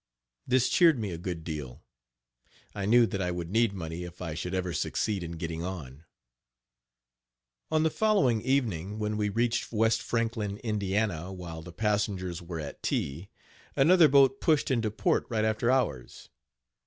[0.47, 1.83] This cheered me a good deal.
[2.73, 6.05] I knew that I would need money if I should ever succeed in getting on.
[7.69, 12.81] On the following evening, when we reached West Franklin, Indiana, while the passengers were at
[12.81, 13.29] tea,
[13.75, 16.29] another boat pushed into port right after ours.